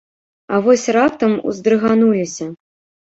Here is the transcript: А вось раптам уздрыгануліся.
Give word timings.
А 0.53 0.61
вось 0.67 0.87
раптам 0.97 1.37
уздрыгануліся. 1.51 2.51